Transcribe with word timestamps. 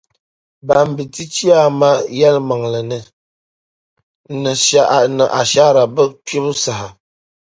Ban 0.67 0.87
bi 0.95 1.03
ti 1.13 1.23
chiyaama 1.33 1.89
yɛlimaŋli 2.19 2.81
ni 2.89 2.99
niŋ 4.41 5.19
ashaara 5.41 5.83
bɛ 5.95 6.03
kpibu 6.25 6.51
saha. 6.63 6.87